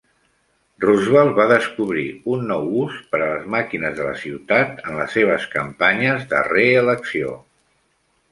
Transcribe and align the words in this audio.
Roosevelt 0.83 1.33
va 1.39 1.43
descobrir 1.51 2.05
un 2.37 2.47
nou 2.51 2.63
ús 2.85 2.95
per 3.11 3.19
les 3.23 3.45
màquines 3.57 3.93
de 3.99 4.07
la 4.09 4.15
ciutat 4.23 4.81
en 4.87 4.97
les 5.03 5.13
seves 5.19 5.45
campanyes 5.51 6.27
de 6.33 6.41
reelecció. 6.51 7.37